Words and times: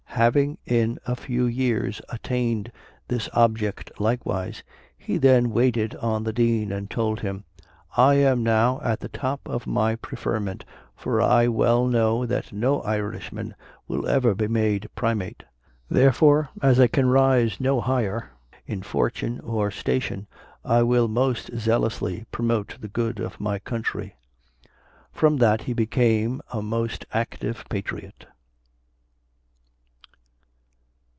Having 0.21 0.57
in 0.67 0.99
a 1.07 1.15
few 1.15 1.45
years 1.45 1.99
attained 2.09 2.71
this 3.07 3.27
object 3.33 3.91
likewise, 3.99 4.61
he 4.95 5.17
then 5.17 5.49
waited 5.49 5.95
on 5.95 6.25
the 6.25 6.33
Dean, 6.33 6.71
and 6.71 6.91
told 6.91 7.21
him, 7.21 7.45
"I 7.97 8.15
am 8.15 8.43
now 8.43 8.81
at 8.83 8.99
the 8.99 9.07
top 9.07 9.39
of 9.47 9.65
my 9.65 9.95
preferment, 9.95 10.63
for 10.95 11.21
I 11.21 11.47
well 11.47 11.87
know 11.87 12.25
that 12.27 12.51
no 12.53 12.81
Irishman 12.81 13.55
will 13.87 14.05
ever 14.07 14.35
be 14.35 14.47
made 14.49 14.89
primate; 14.95 15.43
therefore, 15.89 16.49
as 16.61 16.77
I 16.79 16.87
can 16.87 17.07
rise 17.07 17.59
no 17.59 17.79
higher 17.81 18.31
in 18.67 18.83
fortune 18.83 19.39
or 19.39 19.71
station, 19.71 20.27
I 20.63 20.83
will 20.83 21.07
most 21.07 21.49
zealously 21.57 22.25
promote 22.31 22.77
the 22.81 22.89
good 22.89 23.19
of 23.19 23.39
my 23.39 23.57
country." 23.59 24.15
From 25.11 25.37
that 25.37 25.61
he 25.61 25.73
became 25.73 26.41
a 26.51 26.61
most 26.61 27.05
active 27.11 27.63
patriot. 27.69 28.27